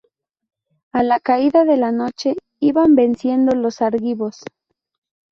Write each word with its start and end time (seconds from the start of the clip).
A 0.93 1.03
la 1.03 1.19
caída 1.19 1.63
de 1.63 1.77
la 1.77 1.91
noche 1.91 2.33
iban 2.59 2.95
venciendo 2.95 3.53
los 3.55 3.83
argivos. 3.83 4.41